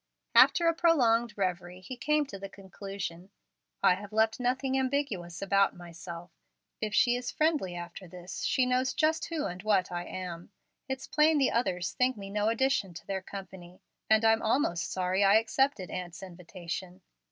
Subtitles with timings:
[0.33, 3.29] After a prolonged revery, he came to the conclusion:
[3.83, 6.31] "I have left nothing ambiguous about myself.
[6.81, 10.49] If she is friendly after this she knows just who and what I am.
[10.89, 15.23] It's plain the others think me no addition to their company, and I'm almost sorry
[15.23, 17.01] I accepted aunt's invitation.